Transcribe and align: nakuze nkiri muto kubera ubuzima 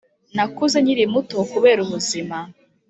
nakuze 0.35 0.77
nkiri 0.83 1.03
muto 1.13 1.37
kubera 1.51 1.79
ubuzima 1.85 2.37